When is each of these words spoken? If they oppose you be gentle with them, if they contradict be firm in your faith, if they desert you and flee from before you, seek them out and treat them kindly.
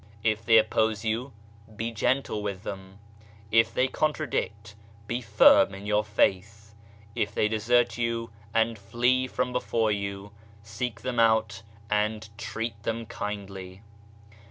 If 0.23 0.43
they 0.43 0.57
oppose 0.57 1.05
you 1.05 1.31
be 1.75 1.91
gentle 1.91 2.41
with 2.41 2.63
them, 2.63 2.97
if 3.51 3.71
they 3.71 3.87
contradict 3.87 4.73
be 5.05 5.21
firm 5.21 5.75
in 5.75 5.85
your 5.85 6.03
faith, 6.03 6.73
if 7.13 7.35
they 7.35 7.47
desert 7.47 7.99
you 7.99 8.31
and 8.51 8.79
flee 8.79 9.27
from 9.27 9.53
before 9.53 9.91
you, 9.91 10.31
seek 10.63 11.01
them 11.01 11.19
out 11.19 11.61
and 11.87 12.35
treat 12.35 12.81
them 12.81 13.05
kindly. 13.05 13.83